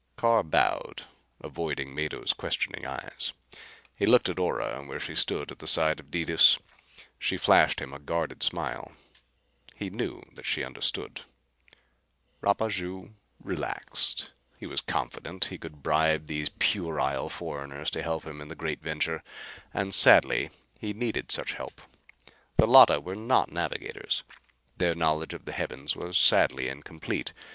Carr 0.15 0.41
bowed, 0.41 1.03
avoiding 1.41 1.93
Mado's 1.93 2.33
questioning 2.33 2.87
eyes. 2.87 3.33
He 3.99 4.07
looked 4.07 4.29
at 4.29 4.39
Ora 4.39 4.83
where 4.83 4.99
she 4.99 5.13
stood 5.13 5.51
at 5.51 5.59
the 5.59 5.67
side 5.67 5.99
of 5.99 6.09
Detis. 6.09 6.57
She 7.19 7.37
flashed 7.37 7.79
him 7.79 7.93
a 7.93 7.99
guarded 7.99 8.41
smile. 8.41 8.93
He 9.75 9.91
knew 9.91 10.23
that 10.33 10.47
she 10.47 10.63
understood. 10.63 11.21
Rapaju 12.41 13.13
relaxed. 13.43 14.31
He 14.57 14.65
was 14.65 14.81
confident 14.81 15.45
he 15.53 15.59
could 15.59 15.83
bribe 15.83 16.25
these 16.25 16.49
puerile 16.49 17.29
foreigners 17.29 17.91
to 17.91 18.01
help 18.01 18.23
him 18.25 18.41
in 18.41 18.47
the 18.47 18.55
great 18.55 18.81
venture. 18.81 19.21
And 19.71 19.93
sadly 19.93 20.49
he 20.79 20.93
needed 20.93 21.31
such 21.31 21.53
help. 21.53 21.79
The 22.57 22.65
Llotta 22.65 22.99
were 22.99 23.13
not 23.15 23.51
navigators. 23.51 24.23
Their 24.77 24.95
knowledge 24.95 25.35
of 25.35 25.45
the 25.45 25.51
heavens 25.51 25.95
was 25.95 26.17
sadly 26.17 26.69
incomplete. 26.69 27.33